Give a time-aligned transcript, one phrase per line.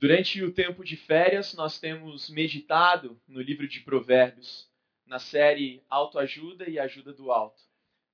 [0.00, 4.66] Durante o tempo de férias, nós temos meditado no livro de Provérbios,
[5.04, 7.60] na série Autoajuda e Ajuda do Alto.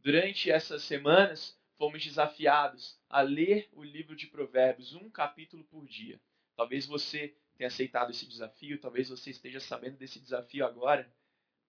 [0.00, 6.20] Durante essas semanas, fomos desafiados a ler o livro de Provérbios, um capítulo por dia.
[6.56, 11.08] Talvez você tenha aceitado esse desafio, talvez você esteja sabendo desse desafio agora,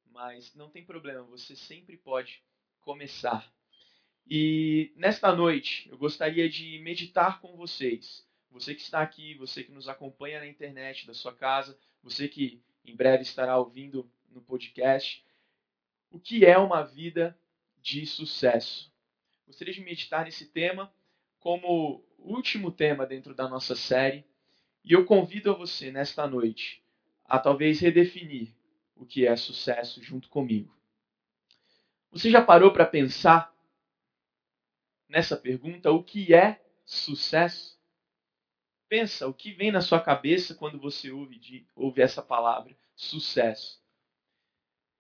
[0.08, 2.42] mas não tem problema, você sempre pode
[2.82, 3.54] começar.
[4.28, 9.72] E nesta noite, eu gostaria de meditar com vocês você que está aqui, você que
[9.72, 15.26] nos acompanha na internet da sua casa, você que em breve estará ouvindo no podcast,
[16.10, 17.38] o que é uma vida
[17.82, 18.92] de sucesso?
[19.46, 20.92] Gostaria de meditar nesse tema
[21.40, 24.26] como último tema dentro da nossa série,
[24.84, 26.84] e eu convido a você nesta noite
[27.26, 28.54] a talvez redefinir
[28.96, 30.74] o que é sucesso junto comigo.
[32.12, 33.54] Você já parou para pensar
[35.08, 35.92] nessa pergunta?
[35.92, 37.77] O que é sucesso?
[38.90, 43.82] Pensa o que vem na sua cabeça quando você ouve, de, ouve essa palavra, sucesso.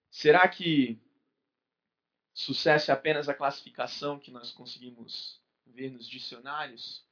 [0.09, 0.99] Será que
[2.33, 7.05] sucesso é apenas a classificação que nós conseguimos ver nos dicionários?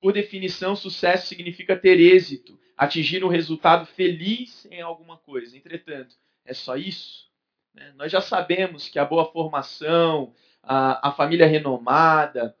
[0.00, 5.56] Por definição, sucesso significa ter êxito, atingir um resultado feliz em alguma coisa.
[5.56, 6.14] Entretanto,
[6.44, 7.30] é só isso?
[7.74, 7.92] Né?
[7.96, 12.56] Nós já sabemos que a boa formação, a, a família renomada,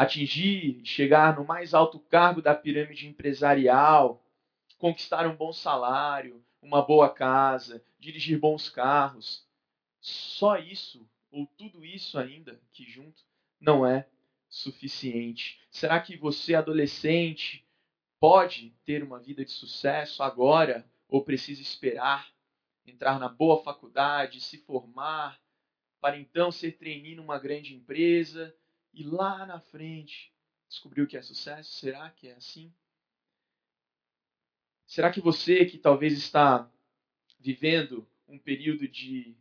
[0.00, 4.24] atingir, chegar no mais alto cargo da pirâmide empresarial,
[4.78, 9.46] conquistar um bom salário, uma boa casa, dirigir bons carros.
[10.00, 13.22] Só isso, ou tudo isso ainda que junto,
[13.60, 14.08] não é
[14.48, 15.60] suficiente.
[15.70, 17.62] Será que você, adolescente,
[18.18, 22.26] pode ter uma vida de sucesso agora ou precisa esperar
[22.86, 25.38] entrar na boa faculdade, se formar,
[26.00, 28.56] para então ser trainee numa grande empresa
[28.92, 30.32] e lá na frente
[30.68, 31.72] descobriu que é sucesso?
[31.72, 32.72] Será que é assim?
[34.86, 36.70] Será que você que talvez está
[37.38, 39.36] vivendo um período de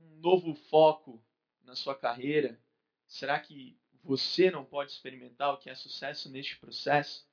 [0.00, 1.22] um novo foco
[1.64, 2.58] na sua carreira,
[3.06, 7.26] será que você não pode experimentar o que é sucesso neste processo?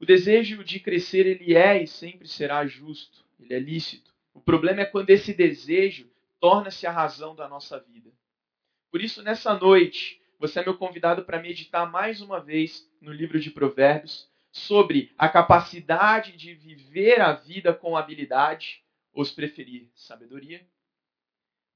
[0.00, 4.12] O desejo de crescer ele é e sempre será justo, ele é lícito.
[4.32, 6.10] O problema é quando esse desejo
[6.40, 8.10] torna-se a razão da nossa vida.
[8.92, 13.40] Por isso, nessa noite, você é meu convidado para meditar mais uma vez no livro
[13.40, 20.60] de Provérbios sobre a capacidade de viver a vida com habilidade, ou se preferir, sabedoria,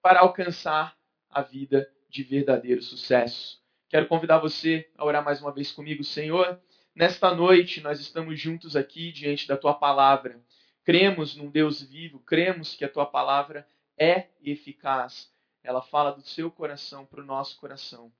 [0.02, 0.94] para alcançar
[1.30, 3.62] a vida de verdadeiro sucesso.
[3.88, 6.60] Quero convidar você a orar mais uma vez comigo, Senhor.
[6.94, 10.38] Nesta noite, nós estamos juntos aqui diante da tua palavra.
[10.84, 13.66] Cremos num Deus vivo, cremos que a tua palavra
[13.96, 15.34] é eficaz
[15.66, 18.12] ela fala do seu coração para o nosso coração.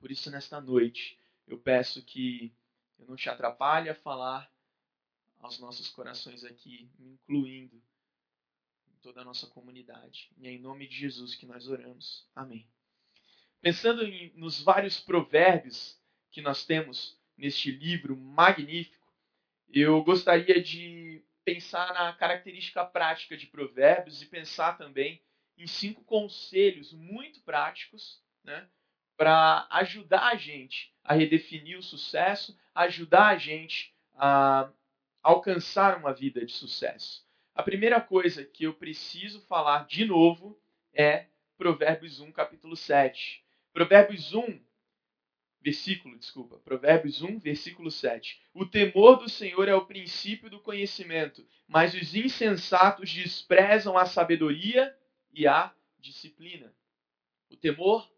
[0.00, 2.52] Por isso, nesta noite, eu peço que
[2.98, 4.52] eu não te atrapalhe a falar
[5.38, 7.80] aos nossos corações aqui, incluindo
[9.00, 10.32] toda a nossa comunidade.
[10.36, 12.28] E é em nome de Jesus que nós oramos.
[12.34, 12.68] Amém.
[13.60, 15.96] Pensando em, nos vários provérbios
[16.32, 19.06] que nós temos neste livro magnífico,
[19.72, 25.22] eu gostaria de pensar na característica prática de provérbios e pensar também
[25.56, 28.68] em cinco conselhos muito práticos né,
[29.16, 34.70] para ajudar a gente a redefinir o sucesso, ajudar a gente a
[35.22, 37.24] alcançar uma vida de sucesso.
[37.54, 40.60] A primeira coisa que eu preciso falar de novo
[40.92, 41.26] é
[41.56, 43.44] Provérbios 1, capítulo 7.
[43.72, 44.60] Provérbios 1,
[45.60, 48.42] versículo, desculpa, Provérbios 1, versículo 7.
[48.52, 54.94] O temor do Senhor é o princípio do conhecimento, mas os insensatos desprezam a sabedoria
[55.34, 56.72] e a disciplina.
[57.50, 58.10] O temor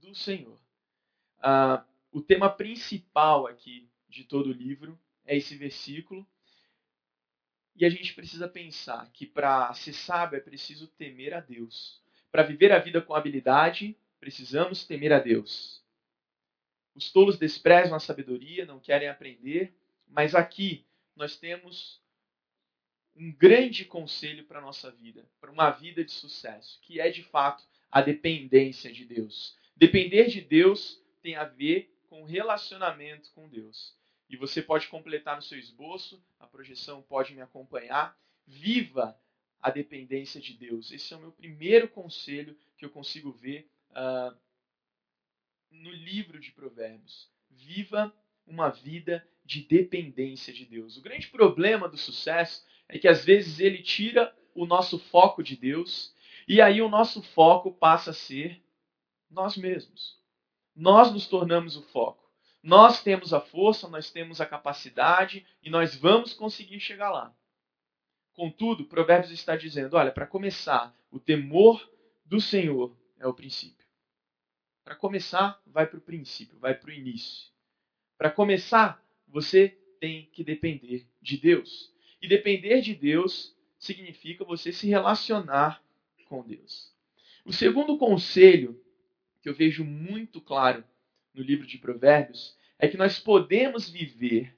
[0.00, 0.58] do Senhor.
[1.38, 6.26] Ah, o tema principal aqui de todo o livro é esse versículo.
[7.74, 12.02] E a gente precisa pensar que para ser sábio é preciso temer a Deus.
[12.30, 15.82] Para viver a vida com habilidade, precisamos temer a Deus.
[16.94, 19.74] Os tolos desprezam a sabedoria, não querem aprender,
[20.06, 20.84] mas aqui
[21.16, 22.02] nós temos
[23.16, 27.22] um grande conselho para a nossa vida, para uma vida de sucesso, que é de
[27.22, 29.56] fato a dependência de Deus.
[29.76, 33.96] Depender de Deus tem a ver com relacionamento com Deus.
[34.28, 38.16] E você pode completar no seu esboço, a projeção pode me acompanhar.
[38.46, 39.18] Viva
[39.60, 40.90] a dependência de Deus.
[40.92, 44.36] Esse é o meu primeiro conselho que eu consigo ver uh,
[45.70, 47.28] no livro de Provérbios.
[47.50, 48.14] Viva
[48.46, 50.96] uma vida de dependência de Deus.
[50.96, 55.56] O grande problema do sucesso é que às vezes ele tira o nosso foco de
[55.56, 56.14] Deus
[56.46, 58.60] e aí o nosso foco passa a ser
[59.30, 60.18] nós mesmos.
[60.74, 62.28] Nós nos tornamos o foco.
[62.62, 67.34] Nós temos a força, nós temos a capacidade e nós vamos conseguir chegar lá.
[68.32, 71.88] Contudo, Provérbios está dizendo: olha, para começar, o temor
[72.24, 73.86] do Senhor é o princípio.
[74.84, 77.50] Para começar, vai para o princípio, vai para o início.
[78.18, 79.68] Para começar, você
[80.00, 81.94] tem que depender de Deus.
[82.20, 85.82] E depender de Deus significa você se relacionar
[86.26, 86.92] com Deus.
[87.44, 88.80] O segundo conselho
[89.42, 90.84] que eu vejo muito claro
[91.34, 94.56] no livro de Provérbios é que nós podemos viver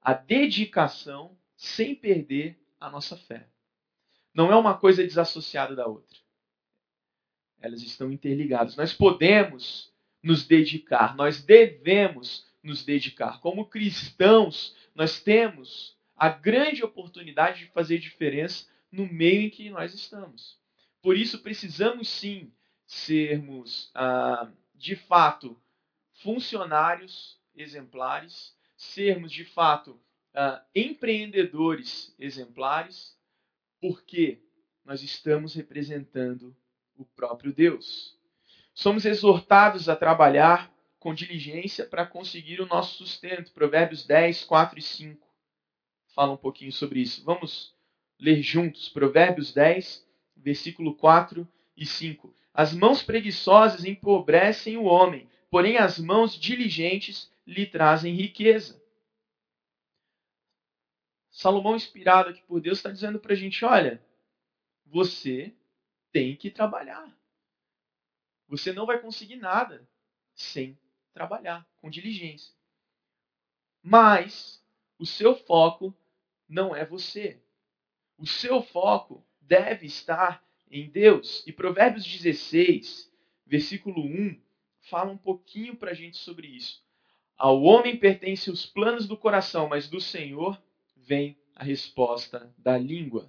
[0.00, 3.48] a dedicação sem perder a nossa fé.
[4.34, 6.18] Não é uma coisa desassociada da outra.
[7.60, 8.76] Elas estão interligadas.
[8.76, 9.92] Nós podemos
[10.22, 13.40] nos dedicar, nós devemos nos dedicar.
[13.40, 19.92] Como cristãos, nós temos a grande oportunidade de fazer diferença no meio em que nós
[19.94, 20.58] estamos.
[21.02, 22.52] Por isso, precisamos sim
[22.86, 25.60] sermos, ah, de fato,
[26.12, 30.00] funcionários exemplares, sermos, de fato,
[30.34, 33.16] ah, empreendedores exemplares,
[33.80, 34.40] porque
[34.84, 36.56] nós estamos representando
[36.96, 38.16] o próprio Deus.
[38.72, 43.52] Somos exortados a trabalhar com diligência para conseguir o nosso sustento.
[43.52, 45.23] Provérbios 10, 4 e 5
[46.14, 47.24] fala um pouquinho sobre isso.
[47.24, 47.74] Vamos
[48.18, 48.88] ler juntos.
[48.88, 50.06] Provérbios 10,
[50.36, 51.46] versículo 4
[51.76, 52.34] e 5.
[52.52, 58.80] As mãos preguiçosas empobrecem o homem, porém as mãos diligentes lhe trazem riqueza.
[61.30, 64.00] Salomão, inspirado aqui por Deus, está dizendo para a gente: olha,
[64.86, 65.52] você
[66.12, 67.12] tem que trabalhar.
[68.46, 69.86] Você não vai conseguir nada
[70.32, 70.78] sem
[71.12, 72.54] trabalhar, com diligência.
[73.82, 74.64] Mas
[74.98, 75.94] o seu foco
[76.54, 77.42] não é você.
[78.16, 81.44] O seu foco deve estar em Deus.
[81.46, 83.12] E Provérbios 16,
[83.44, 84.40] versículo 1,
[84.82, 86.80] fala um pouquinho para a gente sobre isso.
[87.36, 90.62] Ao homem pertencem os planos do coração, mas do Senhor
[90.96, 93.28] vem a resposta da língua.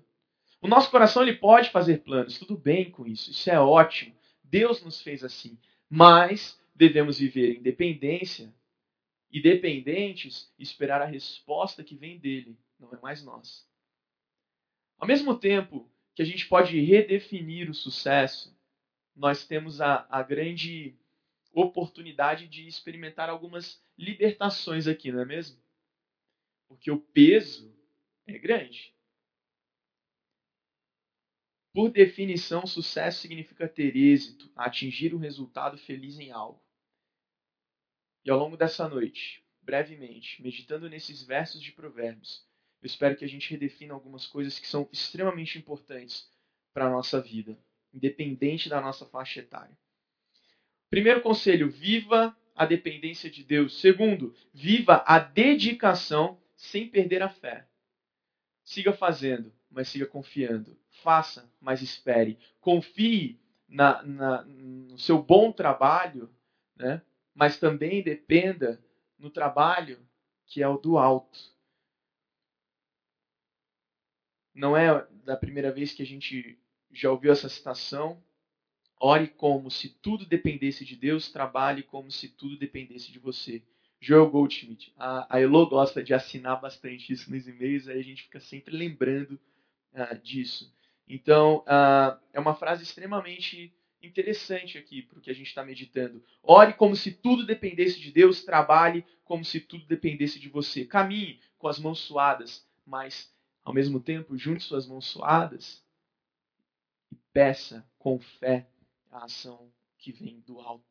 [0.62, 4.16] O nosso coração ele pode fazer planos, tudo bem com isso, isso é ótimo.
[4.44, 5.58] Deus nos fez assim.
[5.90, 8.54] Mas devemos viver em dependência
[9.32, 13.68] e dependentes esperar a resposta que vem dele, não é mais nós.
[14.98, 18.58] Ao mesmo tempo que a gente pode redefinir o sucesso,
[19.16, 20.98] nós temos a, a grande
[21.52, 25.62] oportunidade de experimentar algumas libertações aqui, não é mesmo?
[26.68, 27.74] Porque o peso
[28.28, 28.94] é grande.
[31.74, 36.64] Por definição, sucesso significa ter êxito, atingir um resultado feliz em algo.
[38.24, 42.48] E ao longo dessa noite, brevemente, meditando nesses versos de Provérbios,
[42.86, 46.30] eu espero que a gente redefina algumas coisas que são extremamente importantes
[46.72, 47.58] para a nossa vida,
[47.92, 49.76] independente da nossa faixa etária.
[50.88, 53.82] Primeiro conselho: viva a dependência de Deus.
[53.82, 57.68] Segundo, viva a dedicação sem perder a fé.
[58.64, 60.78] Siga fazendo, mas siga confiando.
[61.02, 62.38] Faça, mas espere.
[62.62, 66.30] Confie na, na, no seu bom trabalho,
[66.76, 67.02] né?
[67.34, 68.80] mas também dependa
[69.18, 69.98] no trabalho
[70.46, 71.55] que é o do alto.
[74.56, 76.58] Não é da primeira vez que a gente
[76.92, 78.24] já ouviu essa citação.
[79.00, 83.62] Ore como se tudo dependesse de Deus, trabalhe como se tudo dependesse de você.
[84.00, 84.94] Joel Goldschmidt.
[84.98, 88.76] A, a Elo gosta de assinar bastante isso nos e-mails, aí a gente fica sempre
[88.76, 89.40] lembrando
[89.94, 90.74] uh, disso.
[91.08, 96.24] Então, uh, é uma frase extremamente interessante aqui para o que a gente está meditando.
[96.44, 100.86] Ore como se tudo dependesse de Deus, trabalhe como se tudo dependesse de você.
[100.86, 103.34] Caminhe com as mãos suadas, mas,
[103.66, 105.84] ao mesmo tempo, junte suas mãos suadas
[107.12, 108.68] e peça com fé
[109.12, 110.86] a ação que vem do alto.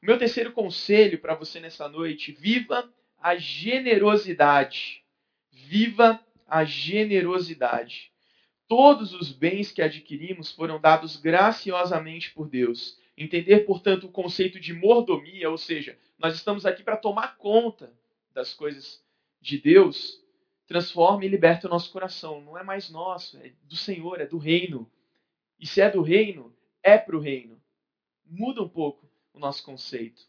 [0.00, 5.04] O meu terceiro conselho para você nessa noite: viva a generosidade.
[5.50, 8.12] Viva a generosidade.
[8.68, 12.96] Todos os bens que adquirimos foram dados graciosamente por Deus.
[13.16, 17.92] Entender, portanto, o conceito de mordomia, ou seja, nós estamos aqui para tomar conta
[18.32, 19.04] das coisas
[19.40, 20.19] de Deus,
[20.70, 22.40] transforma e liberta o nosso coração.
[22.40, 24.88] Não é mais nosso, é do Senhor, é do reino.
[25.58, 27.60] E se é do reino, é para o reino.
[28.24, 30.22] Muda um pouco o nosso conceito.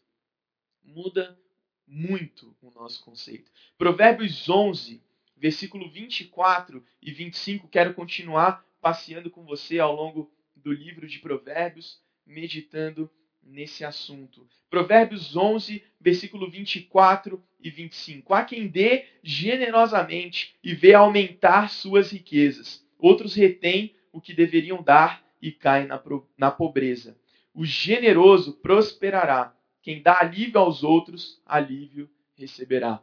[0.82, 1.38] Muda
[1.86, 3.52] muito o nosso conceito.
[3.78, 5.00] Provérbios 11,
[5.36, 12.02] versículo 24 e 25, quero continuar passeando com você ao longo do livro de Provérbios,
[12.26, 13.08] meditando
[13.40, 14.44] nesse assunto.
[14.68, 18.34] Provérbios 11, versículo 24 e 25.
[18.34, 22.86] Há quem dê generosamente e vê aumentar suas riquezas.
[22.98, 26.02] Outros retêm o que deveriam dar e caem na,
[26.36, 27.18] na pobreza.
[27.54, 33.02] O generoso prosperará quem dá alívio aos outros, alívio receberá.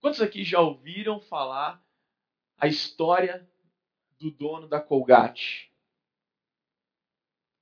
[0.00, 1.82] Quantos aqui já ouviram falar
[2.58, 3.48] a história
[4.18, 5.72] do dono da Colgate?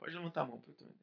[0.00, 0.94] Pode levantar a mão para eu.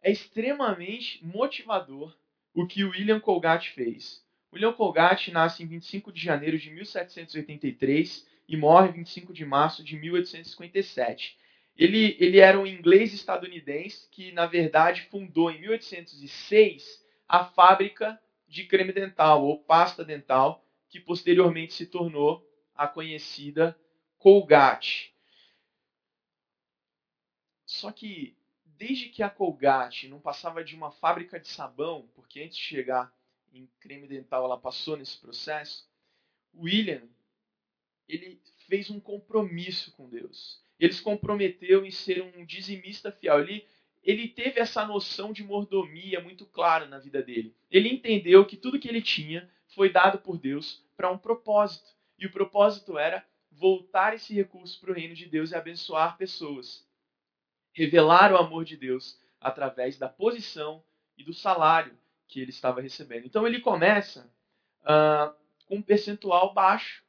[0.00, 2.16] É extremamente motivador
[2.56, 4.24] o que o William Colgate fez.
[4.50, 9.84] William Colgate nasce em 25 de janeiro de 1783 e morre em 25 de março
[9.84, 11.38] de 1857.
[11.76, 18.64] Ele, ele era um inglês estadunidense que, na verdade, fundou em 1806 a fábrica de
[18.64, 22.42] creme dental ou pasta dental, que posteriormente se tornou
[22.74, 23.78] a conhecida
[24.16, 25.14] Colgate.
[27.66, 28.34] Só que
[28.78, 33.12] desde que a Colgate não passava de uma fábrica de sabão, porque antes de chegar
[33.52, 35.88] em creme dental ela passou nesse processo,
[36.54, 37.02] William
[38.08, 40.62] ele fez um compromisso com Deus.
[40.78, 43.40] Ele se comprometeu em ser um dizimista fiel.
[43.40, 43.66] Ele,
[44.02, 47.54] ele teve essa noção de mordomia muito clara na vida dele.
[47.70, 51.88] Ele entendeu que tudo que ele tinha foi dado por Deus para um propósito.
[52.18, 56.85] E o propósito era voltar esse recurso para o reino de Deus e abençoar pessoas.
[57.76, 60.82] Revelar o amor de Deus através da posição
[61.16, 63.26] e do salário que ele estava recebendo.
[63.26, 64.32] Então ele começa
[64.82, 65.34] uh,
[65.66, 67.06] com um percentual baixo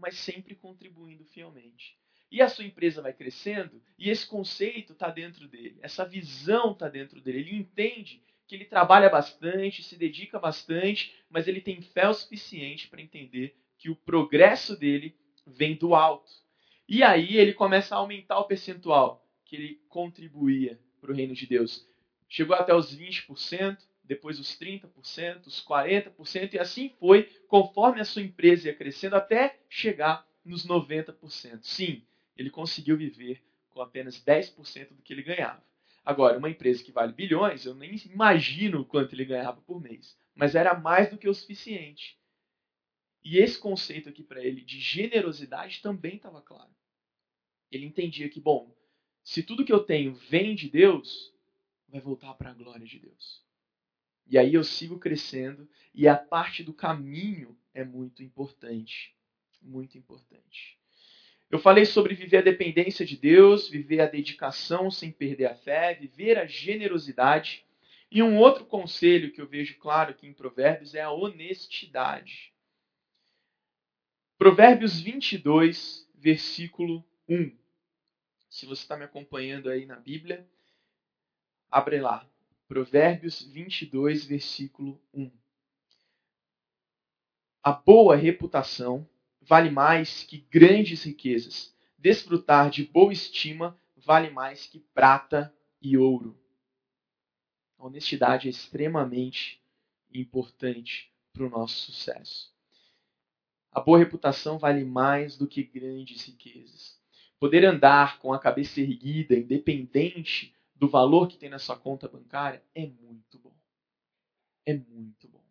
[0.00, 1.96] mas sempre contribuindo fielmente.
[2.32, 6.88] E a sua empresa vai crescendo e esse conceito está dentro dele, essa visão está
[6.88, 7.40] dentro dele.
[7.40, 12.88] Ele entende que ele trabalha bastante, se dedica bastante, mas ele tem fé o suficiente
[12.88, 16.30] para entender que o progresso dele vem do alto.
[16.88, 21.44] E aí ele começa a aumentar o percentual que ele contribuía para o reino de
[21.44, 21.84] Deus.
[22.28, 28.22] Chegou até os 20%, depois os 30%, os 40%, e assim foi, conforme a sua
[28.22, 31.58] empresa ia crescendo, até chegar nos 90%.
[31.62, 32.04] Sim,
[32.36, 35.64] ele conseguiu viver com apenas 10% do que ele ganhava.
[36.04, 40.54] Agora, uma empresa que vale bilhões, eu nem imagino quanto ele ganhava por mês, mas
[40.54, 42.16] era mais do que o suficiente.
[43.24, 46.70] E esse conceito aqui para ele de generosidade também estava claro.
[47.70, 48.72] Ele entendia que, bom,
[49.30, 51.32] se tudo que eu tenho vem de Deus,
[51.88, 53.40] vai voltar para a glória de Deus.
[54.26, 59.14] E aí eu sigo crescendo e a parte do caminho é muito importante.
[59.62, 60.76] Muito importante.
[61.48, 65.94] Eu falei sobre viver a dependência de Deus, viver a dedicação sem perder a fé,
[65.94, 67.64] viver a generosidade.
[68.10, 72.52] E um outro conselho que eu vejo claro aqui em Provérbios é a honestidade.
[74.36, 77.59] Provérbios 22, versículo 1.
[78.50, 80.44] Se você está me acompanhando aí na Bíblia,
[81.70, 82.28] abre lá.
[82.66, 85.30] Provérbios 22, versículo 1.
[87.62, 89.08] A boa reputação
[89.40, 91.74] vale mais que grandes riquezas.
[91.96, 96.36] Desfrutar de boa estima vale mais que prata e ouro.
[97.78, 99.62] A honestidade é extremamente
[100.12, 102.52] importante para o nosso sucesso.
[103.70, 106.99] A boa reputação vale mais do que grandes riquezas.
[107.40, 112.62] Poder andar com a cabeça erguida, independente do valor que tem na sua conta bancária
[112.74, 113.54] é muito bom.
[114.66, 115.42] É muito bom.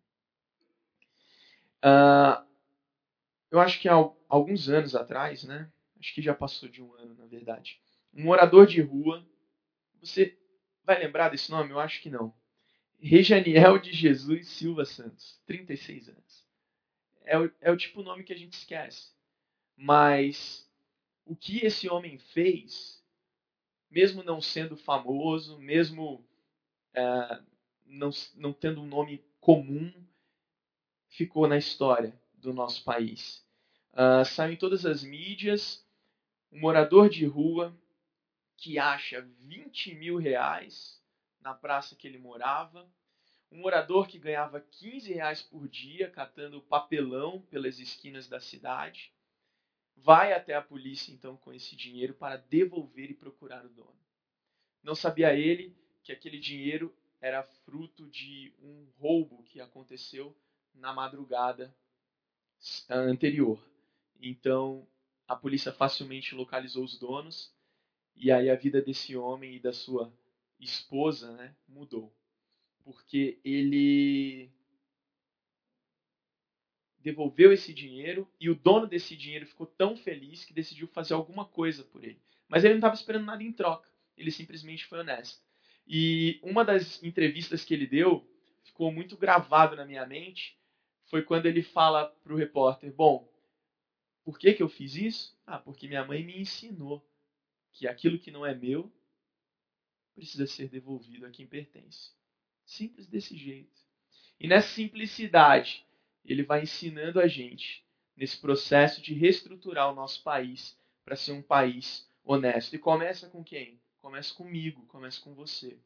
[1.84, 2.46] Uh,
[3.50, 3.94] eu acho que há
[4.28, 5.68] alguns anos atrás, né?
[5.98, 7.80] Acho que já passou de um ano, na verdade.
[8.14, 9.26] Um morador de rua.
[10.00, 10.38] Você
[10.84, 11.70] vai lembrar desse nome?
[11.70, 12.32] Eu acho que não.
[13.00, 16.46] Rejaniel de Jesus Silva Santos, 36 anos.
[17.24, 19.10] É o, é o tipo nome que a gente esquece.
[19.76, 20.69] Mas
[21.30, 23.00] o que esse homem fez
[23.88, 26.24] mesmo não sendo famoso, mesmo
[26.92, 27.40] é,
[27.86, 29.92] não, não tendo um nome comum,
[31.08, 33.46] ficou na história do nosso país.
[33.92, 35.86] Uh, saiu em todas as mídias
[36.50, 37.76] um morador de rua
[38.56, 41.00] que acha 20 mil reais
[41.40, 42.88] na praça que ele morava,
[43.52, 49.12] um morador que ganhava 15 reais por dia catando papelão pelas esquinas da cidade,
[49.96, 53.98] vai até a polícia então com esse dinheiro para devolver e procurar o dono.
[54.82, 60.34] Não sabia ele que aquele dinheiro era fruto de um roubo que aconteceu
[60.74, 61.74] na madrugada
[62.88, 63.62] anterior.
[64.20, 64.86] Então,
[65.28, 67.54] a polícia facilmente localizou os donos
[68.16, 70.12] e aí a vida desse homem e da sua
[70.58, 72.12] esposa, né, mudou.
[72.82, 74.50] Porque ele
[77.02, 81.44] devolveu esse dinheiro e o dono desse dinheiro ficou tão feliz que decidiu fazer alguma
[81.44, 82.20] coisa por ele.
[82.48, 85.40] Mas ele não estava esperando nada em troca, ele simplesmente foi honesto.
[85.86, 88.26] E uma das entrevistas que ele deu
[88.64, 90.58] ficou muito gravado na minha mente,
[91.06, 93.28] foi quando ele fala para o repórter: Bom,
[94.24, 95.36] por que, que eu fiz isso?
[95.46, 97.04] Ah, porque minha mãe me ensinou
[97.72, 98.92] que aquilo que não é meu
[100.14, 102.12] precisa ser devolvido a quem pertence.
[102.64, 103.80] Simples desse jeito.
[104.38, 105.84] E nessa simplicidade,
[106.24, 107.84] ele vai ensinando a gente
[108.16, 112.74] nesse processo de reestruturar o nosso país para ser um país honesto.
[112.74, 113.80] E começa com quem?
[113.98, 115.78] Começa comigo, começa com você.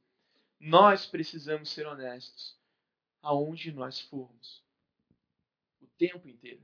[0.58, 2.56] Nós precisamos ser honestos
[3.22, 4.62] aonde nós formos.
[5.80, 6.62] O tempo inteiro.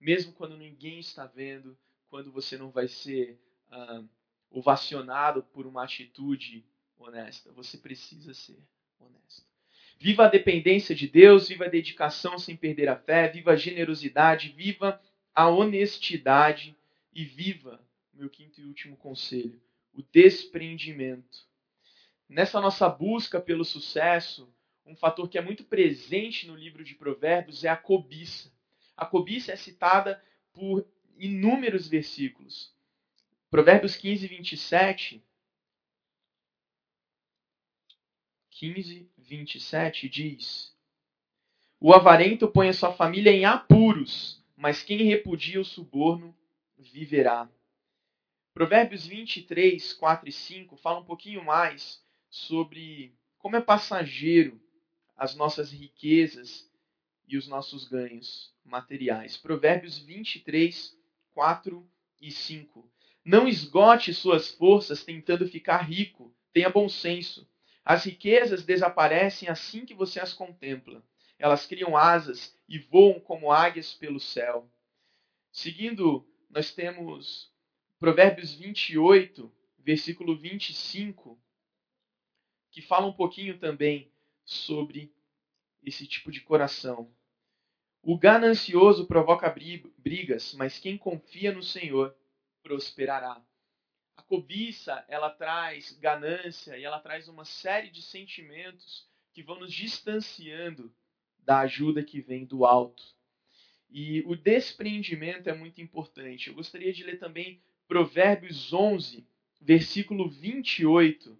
[0.00, 1.76] Mesmo quando ninguém está vendo,
[2.08, 3.38] quando você não vai ser
[3.70, 4.02] ah,
[4.50, 6.64] ovacionado por uma atitude
[6.96, 7.52] honesta.
[7.52, 8.62] Você precisa ser
[8.98, 9.53] honesto.
[9.98, 14.50] Viva a dependência de Deus, viva a dedicação sem perder a fé, viva a generosidade,
[14.50, 15.00] viva
[15.34, 16.76] a honestidade
[17.12, 17.80] e viva,
[18.12, 19.60] meu quinto e último conselho,
[19.92, 21.46] o desprendimento.
[22.28, 24.52] Nessa nossa busca pelo sucesso,
[24.86, 28.52] um fator que é muito presente no livro de Provérbios é a cobiça.
[28.96, 30.22] A cobiça é citada
[30.52, 30.86] por
[31.18, 32.72] inúmeros versículos.
[33.50, 35.24] Provérbios 15, 27.
[38.54, 40.72] 15, 27 diz:
[41.80, 46.32] O avarento põe a sua família em apuros, mas quem repudia o suborno
[46.78, 47.50] viverá.
[48.52, 54.60] Provérbios 23, 4 e 5 fala um pouquinho mais sobre como é passageiro
[55.16, 56.70] as nossas riquezas
[57.26, 59.36] e os nossos ganhos materiais.
[59.36, 60.96] Provérbios 23,
[61.32, 61.84] 4
[62.20, 62.88] e 5.
[63.24, 66.32] Não esgote suas forças tentando ficar rico.
[66.52, 67.48] Tenha bom senso.
[67.84, 71.04] As riquezas desaparecem assim que você as contempla.
[71.38, 74.70] Elas criam asas e voam como águias pelo céu.
[75.52, 77.52] Seguindo, nós temos
[77.98, 81.38] Provérbios 28, versículo 25,
[82.70, 84.10] que fala um pouquinho também
[84.44, 85.14] sobre
[85.82, 87.14] esse tipo de coração.
[88.02, 89.54] O ganancioso provoca
[89.98, 92.16] brigas, mas quem confia no Senhor
[92.62, 93.42] prosperará.
[94.16, 99.72] A cobiça, ela traz ganância e ela traz uma série de sentimentos que vão nos
[99.72, 100.94] distanciando
[101.38, 103.02] da ajuda que vem do alto.
[103.90, 106.48] E o despreendimento é muito importante.
[106.48, 109.26] Eu gostaria de ler também Provérbios 11,
[109.60, 111.38] versículo 28.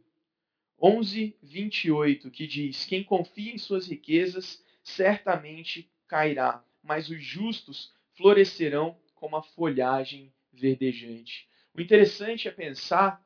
[0.80, 8.98] 11, 28, que diz: Quem confia em suas riquezas certamente cairá, mas os justos florescerão
[9.14, 11.48] como a folhagem verdejante.
[11.74, 13.24] O interessante é pensar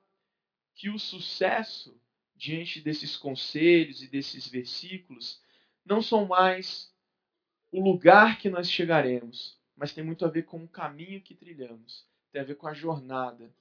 [0.75, 2.01] que o sucesso
[2.35, 5.43] diante desses conselhos e desses versículos
[5.85, 6.95] não são mais
[7.71, 12.07] o lugar que nós chegaremos, mas tem muito a ver com o caminho que trilhamos,
[12.33, 13.53] tem a ver com a jornada.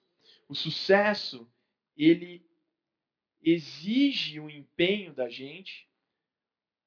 [0.47, 1.49] O sucesso,
[1.97, 2.45] ele
[3.41, 5.89] exige um empenho da gente,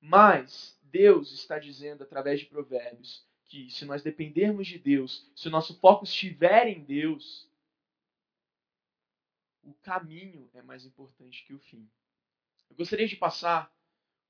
[0.01, 5.51] mas Deus está dizendo através de provérbios que se nós dependermos de Deus, se o
[5.51, 7.50] nosso foco estiver em Deus,
[9.63, 11.89] o caminho é mais importante que o fim.
[12.69, 13.73] Eu gostaria de passar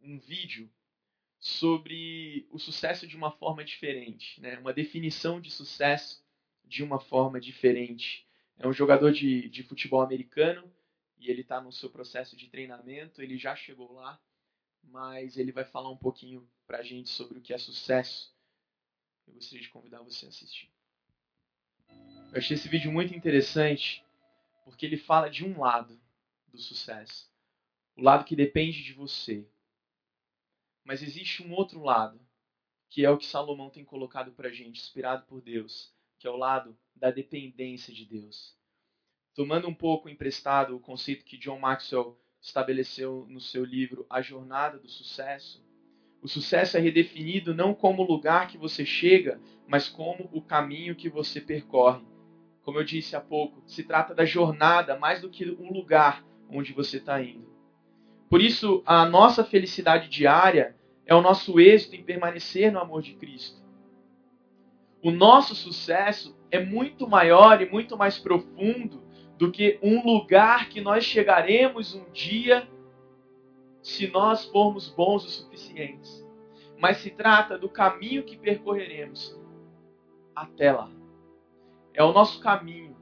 [0.01, 0.71] um vídeo
[1.39, 4.59] sobre o sucesso de uma forma diferente, né?
[4.59, 6.25] uma definição de sucesso
[6.65, 8.27] de uma forma diferente.
[8.59, 10.71] É um jogador de, de futebol americano
[11.19, 14.21] e ele está no seu processo de treinamento, ele já chegou lá,
[14.83, 18.35] mas ele vai falar um pouquinho para a gente sobre o que é sucesso
[19.31, 20.69] eu gostaria de convidar você a assistir.
[21.89, 24.05] Eu achei esse vídeo muito interessante
[24.65, 26.01] porque ele fala de um lado
[26.49, 27.31] do sucesso,
[27.97, 29.49] o lado que depende de você.
[30.85, 32.21] Mas existe um outro lado,
[32.89, 36.31] que é o que Salomão tem colocado para a gente, inspirado por Deus, que é
[36.31, 38.57] o lado da dependência de Deus.
[39.35, 44.79] Tomando um pouco emprestado o conceito que John Maxwell estabeleceu no seu livro A Jornada
[44.79, 45.65] do Sucesso,
[46.23, 50.95] o sucesso é redefinido não como o lugar que você chega, mas como o caminho
[50.95, 52.05] que você percorre.
[52.63, 56.73] Como eu disse há pouco, se trata da jornada mais do que o lugar onde
[56.73, 57.49] você está indo.
[58.29, 63.15] Por isso, a nossa felicidade diária é o nosso êxito em permanecer no amor de
[63.15, 63.61] Cristo.
[65.03, 69.03] O nosso sucesso é muito maior e muito mais profundo
[69.37, 72.69] do que um lugar que nós chegaremos um dia
[73.83, 76.25] se nós formos bons o suficientes.
[76.79, 79.37] Mas se trata do caminho que percorreremos
[80.35, 81.00] até lá.
[82.01, 82.97] É o nosso caminho.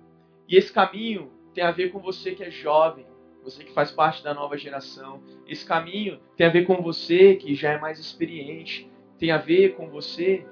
[0.49, 3.07] E esse caminho tem a ver com você que é jovem,
[3.45, 5.23] você que faz parte da nova geração.
[5.47, 9.77] Esse caminho tem a ver com você que já é mais experiente, tem a ver
[9.77, 10.45] com você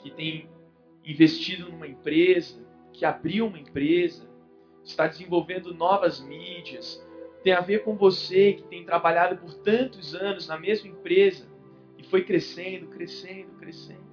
[0.00, 0.50] que tem
[1.04, 2.60] investido numa empresa,
[2.92, 4.28] que abriu uma empresa,
[4.82, 7.00] está desenvolvendo novas mídias,
[7.44, 11.48] tem a ver com você que tem trabalhado por tantos anos na mesma empresa
[11.96, 14.10] e foi crescendo, crescendo, crescendo.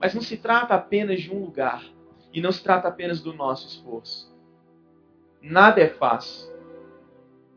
[0.00, 1.92] Mas não se trata apenas de um lugar
[2.34, 4.34] e não se trata apenas do nosso esforço.
[5.40, 6.52] Nada é fácil.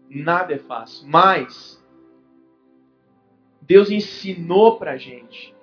[0.07, 1.07] Nada é fácil.
[1.07, 1.83] Mas
[3.59, 5.55] Deus ensinou pra gente.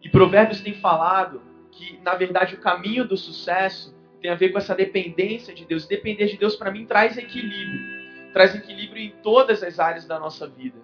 [0.00, 4.58] E Provérbios tem falado que, na verdade, o caminho do sucesso tem a ver com
[4.58, 5.84] essa dependência de Deus.
[5.84, 8.32] Depender de Deus, para mim, traz equilíbrio.
[8.32, 10.78] Traz equilíbrio em todas as áreas da nossa vida.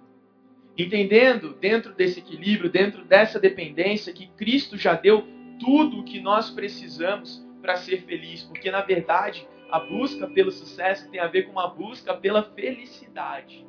[0.77, 5.25] Entendendo, dentro desse equilíbrio, dentro dessa dependência, que Cristo já deu
[5.59, 8.43] tudo o que nós precisamos para ser feliz.
[8.43, 13.67] Porque, na verdade, a busca pelo sucesso tem a ver com uma busca pela felicidade.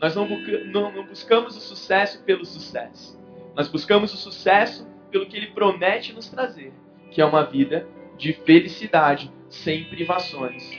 [0.00, 3.18] Nós não, não, não buscamos o sucesso pelo sucesso.
[3.54, 6.72] Nós buscamos o sucesso pelo que ele promete nos trazer,
[7.10, 10.70] que é uma vida de felicidade, sem privações.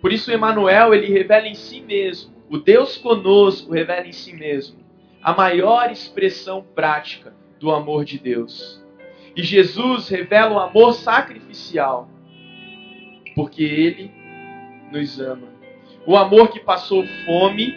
[0.00, 4.80] Por isso, Emmanuel ele revela em si mesmo, o Deus conosco revela em si mesmo
[5.22, 8.82] a maior expressão prática do amor de Deus.
[9.36, 12.08] E Jesus revela o amor sacrificial,
[13.36, 14.10] porque ele
[14.90, 15.48] nos ama.
[16.06, 17.74] O amor que passou fome,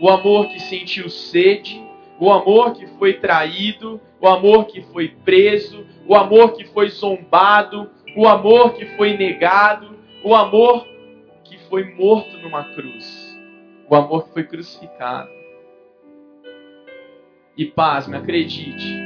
[0.00, 1.82] o amor que sentiu sede,
[2.18, 7.90] o amor que foi traído, o amor que foi preso, o amor que foi zombado,
[8.16, 10.86] o amor que foi negado, o amor
[11.44, 13.38] que foi morto numa cruz,
[13.88, 15.39] o amor que foi crucificado.
[17.60, 18.96] E paz, me acredite,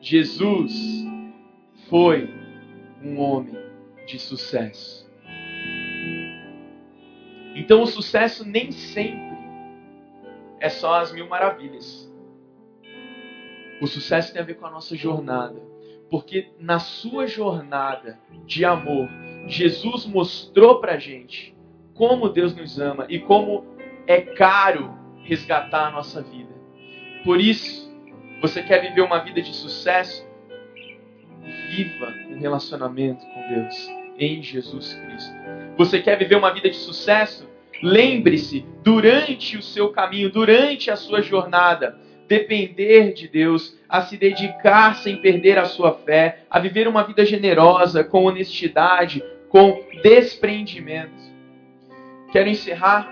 [0.00, 1.06] Jesus
[1.88, 2.28] foi
[3.00, 3.54] um homem
[4.08, 5.08] de sucesso.
[7.54, 9.38] Então o sucesso nem sempre
[10.58, 12.12] é só as mil maravilhas.
[13.80, 15.62] O sucesso tem a ver com a nossa jornada.
[16.10, 19.08] Porque na sua jornada de amor,
[19.46, 21.56] Jesus mostrou pra gente
[21.94, 23.64] como Deus nos ama e como
[24.08, 26.55] é caro resgatar a nossa vida.
[27.26, 27.92] Por isso,
[28.40, 30.24] você quer viver uma vida de sucesso?
[31.68, 35.34] Viva um relacionamento com Deus em Jesus Cristo.
[35.76, 37.50] Você quer viver uma vida de sucesso?
[37.82, 44.94] Lembre-se, durante o seu caminho, durante a sua jornada, depender de Deus, a se dedicar
[44.94, 51.26] sem perder a sua fé, a viver uma vida generosa, com honestidade, com despreendimento.
[52.30, 53.10] Quero encerrar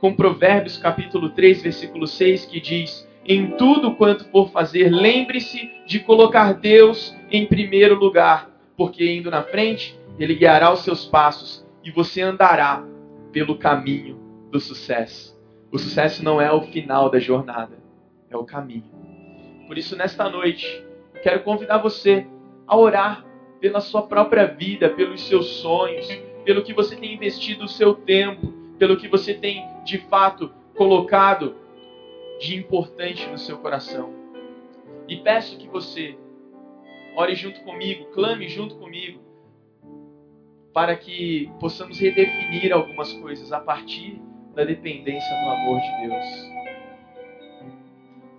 [0.00, 6.00] com Provérbios capítulo 3, versículo 6, que diz: Em tudo quanto for fazer, lembre-se de
[6.00, 11.90] colocar Deus em primeiro lugar, porque indo na frente, Ele guiará os seus passos e
[11.90, 12.84] você andará
[13.32, 15.34] pelo caminho do sucesso.
[15.72, 17.84] O sucesso não é o final da jornada
[18.34, 18.90] é o caminho.
[19.66, 20.84] Por isso, nesta noite,
[21.22, 22.26] quero convidar você
[22.66, 23.24] a orar
[23.60, 26.06] pela sua própria vida, pelos seus sonhos,
[26.44, 31.54] pelo que você tem investido o seu tempo, pelo que você tem de fato colocado
[32.38, 34.12] de importante no seu coração.
[35.08, 36.16] E peço que você
[37.16, 39.20] ore junto comigo, clame junto comigo,
[40.72, 44.20] para que possamos redefinir algumas coisas a partir
[44.54, 46.54] da dependência do amor de Deus.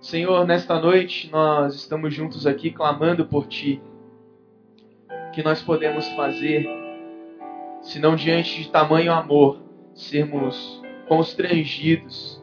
[0.00, 3.80] Senhor, nesta noite nós estamos juntos aqui clamando por Ti.
[5.32, 6.66] Que nós podemos fazer,
[7.82, 9.60] se não diante de tamanho amor,
[9.94, 12.42] sermos constrangidos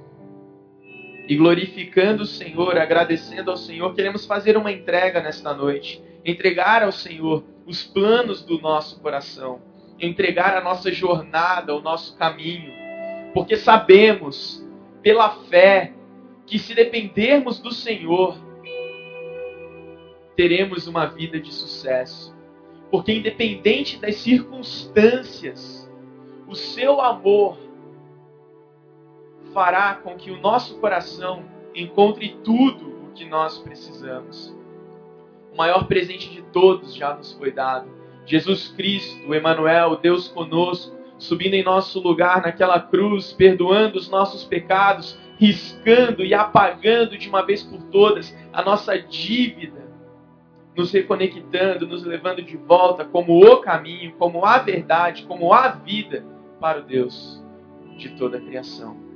[1.27, 6.91] e glorificando o Senhor, agradecendo ao Senhor, queremos fazer uma entrega nesta noite, entregar ao
[6.91, 9.61] Senhor os planos do nosso coração,
[9.99, 12.73] entregar a nossa jornada, o nosso caminho,
[13.33, 14.65] porque sabemos
[15.01, 15.93] pela fé
[16.45, 18.37] que se dependermos do Senhor,
[20.35, 22.33] teremos uma vida de sucesso.
[22.91, 25.89] Porque independente das circunstâncias,
[26.47, 27.57] o seu amor
[29.53, 31.43] fará com que o nosso coração
[31.75, 34.55] encontre tudo o que nós precisamos.
[35.53, 37.87] O maior presente de todos já nos foi dado.
[38.25, 44.43] Jesus Cristo, o Emanuel, Deus conosco, subindo em nosso lugar naquela cruz, perdoando os nossos
[44.43, 49.83] pecados, riscando e apagando de uma vez por todas a nossa dívida,
[50.75, 56.25] nos reconectando, nos levando de volta como o caminho, como a verdade, como a vida
[56.59, 57.43] para o Deus
[57.97, 59.12] de toda a criação.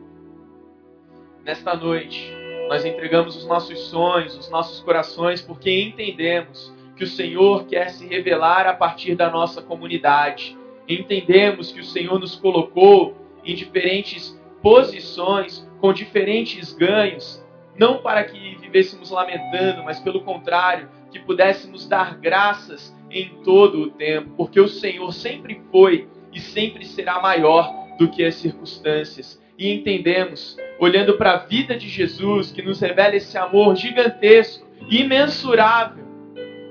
[1.48, 2.30] Nesta noite,
[2.68, 8.06] nós entregamos os nossos sonhos, os nossos corações, porque entendemos que o Senhor quer se
[8.06, 10.58] revelar a partir da nossa comunidade.
[10.90, 17.42] Entendemos que o Senhor nos colocou em diferentes posições com diferentes ganhos,
[17.78, 23.92] não para que vivêssemos lamentando, mas pelo contrário, que pudéssemos dar graças em todo o
[23.92, 29.42] tempo, porque o Senhor sempre foi e sempre será maior do que as circunstâncias.
[29.58, 36.06] E entendemos, olhando para a vida de Jesus, que nos revela esse amor gigantesco, imensurável,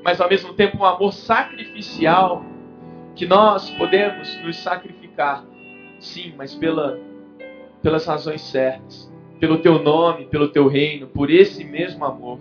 [0.04, 2.44] mas ao mesmo tempo um amor sacrificial,
[3.16, 5.44] que nós podemos nos sacrificar
[5.98, 6.98] sim, mas pela,
[7.82, 12.38] pelas razões certas, pelo teu nome, pelo teu reino, por esse mesmo amor.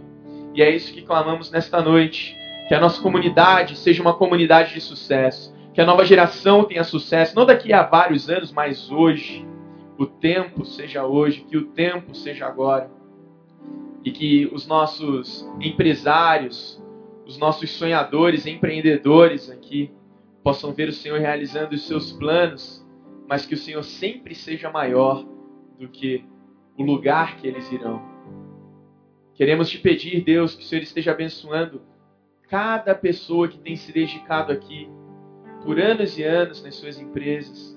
[0.54, 2.38] E é isso que clamamos nesta noite.
[2.68, 5.54] Que a nossa comunidade seja uma comunidade de sucesso.
[5.74, 9.46] Que a nova geração tenha sucesso, não daqui a vários anos, mas hoje.
[9.98, 12.92] O tempo seja hoje, que o tempo seja agora.
[14.04, 16.82] E que os nossos empresários,
[17.26, 19.92] os nossos sonhadores, empreendedores aqui,
[20.44, 22.86] possam ver o Senhor realizando os seus planos,
[23.28, 25.26] mas que o Senhor sempre seja maior
[25.80, 26.24] do que
[26.78, 28.02] o lugar que eles irão.
[29.34, 31.82] Queremos te pedir, Deus, que o Senhor esteja abençoando
[32.48, 34.88] cada pessoa que tem se dedicado aqui
[35.64, 37.76] por anos e anos nas suas empresas.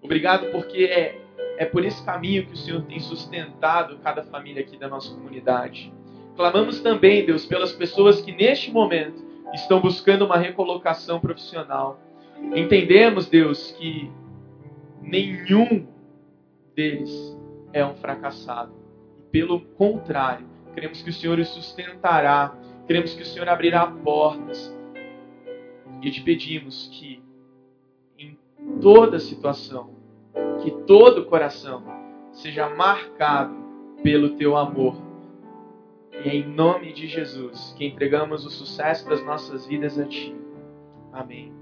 [0.00, 1.20] Obrigado porque é,
[1.58, 5.92] é por esse caminho que o Senhor tem sustentado cada família aqui da nossa comunidade.
[6.34, 11.98] Clamamos também, Deus, pelas pessoas que neste momento estão buscando uma recolocação profissional.
[12.54, 14.10] Entendemos, Deus, que
[15.00, 15.86] nenhum
[16.74, 17.36] deles
[17.72, 18.74] é um fracassado.
[19.30, 22.54] Pelo contrário, queremos que o Senhor os sustentará,
[22.86, 24.74] queremos que o Senhor abrirá portas.
[26.02, 27.22] E te pedimos que,
[28.18, 28.38] em
[28.80, 29.95] toda situação,
[30.62, 31.82] que todo coração
[32.32, 33.54] seja marcado
[34.02, 34.96] pelo teu amor
[36.24, 40.34] e é em nome de Jesus que entregamos o sucesso das nossas vidas a Ti.
[41.12, 41.52] Amém.